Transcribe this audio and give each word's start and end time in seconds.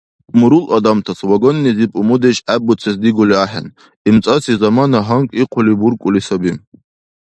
Мурул 0.39 0.65
адамтас 0.77 1.19
вагоннизиб 1.29 1.91
умудеш 2.01 2.37
гӀеббуцес 2.45 2.95
дигули 3.03 3.35
ахӀен, 3.43 3.67
имцӀаси 4.09 4.53
замана 4.61 4.99
гьанкӀ 5.07 5.33
ихъули 5.41 5.73
буркӀули 5.79 6.21
саби. 6.27 6.51